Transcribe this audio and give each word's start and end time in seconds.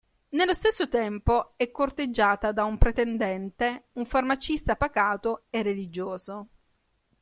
Nello 0.29 0.55
stesso 0.55 0.87
tempo 0.87 1.53
è 1.57 1.69
corteggiata 1.69 2.51
da 2.51 2.63
un 2.63 2.79
pretendente, 2.79 3.89
un 3.97 4.05
farmacista 4.07 4.75
pacato 4.75 5.43
e 5.51 5.61
religioso. 5.61 6.47